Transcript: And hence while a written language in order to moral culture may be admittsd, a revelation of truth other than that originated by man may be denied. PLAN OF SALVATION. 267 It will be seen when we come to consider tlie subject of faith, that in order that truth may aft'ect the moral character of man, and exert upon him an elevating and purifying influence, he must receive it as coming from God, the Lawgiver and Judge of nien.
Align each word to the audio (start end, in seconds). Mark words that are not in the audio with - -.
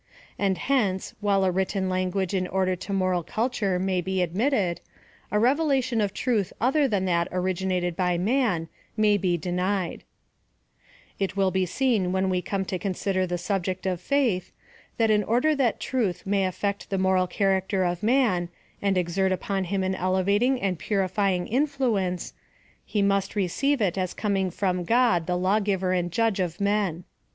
And 0.39 0.57
hence 0.57 1.13
while 1.19 1.43
a 1.45 1.51
written 1.51 1.87
language 1.87 2.33
in 2.33 2.47
order 2.47 2.75
to 2.75 2.91
moral 2.91 3.21
culture 3.21 3.77
may 3.77 4.01
be 4.01 4.25
admittsd, 4.25 4.79
a 5.29 5.37
revelation 5.37 6.01
of 6.01 6.11
truth 6.11 6.51
other 6.59 6.87
than 6.87 7.05
that 7.05 7.27
originated 7.31 7.95
by 7.95 8.17
man 8.17 8.67
may 8.97 9.15
be 9.17 9.37
denied. 9.37 10.01
PLAN 10.01 11.29
OF 11.29 11.31
SALVATION. 11.33 11.37
267 11.37 11.37
It 11.37 11.37
will 11.37 11.51
be 11.51 11.65
seen 12.07 12.11
when 12.11 12.31
we 12.31 12.41
come 12.41 12.65
to 12.65 12.79
consider 12.79 13.27
tlie 13.27 13.39
subject 13.39 13.85
of 13.85 14.01
faith, 14.01 14.51
that 14.97 15.11
in 15.11 15.23
order 15.23 15.53
that 15.53 15.79
truth 15.79 16.25
may 16.25 16.45
aft'ect 16.45 16.87
the 16.87 16.97
moral 16.97 17.27
character 17.27 17.83
of 17.83 18.01
man, 18.01 18.49
and 18.81 18.97
exert 18.97 19.31
upon 19.31 19.65
him 19.65 19.83
an 19.83 19.93
elevating 19.93 20.59
and 20.59 20.79
purifying 20.79 21.45
influence, 21.45 22.33
he 22.83 23.03
must 23.03 23.35
receive 23.35 23.79
it 23.79 23.99
as 23.99 24.15
coming 24.15 24.49
from 24.49 24.83
God, 24.83 25.27
the 25.27 25.37
Lawgiver 25.37 25.93
and 25.93 26.11
Judge 26.11 26.39
of 26.39 26.59
nien. 26.59 27.03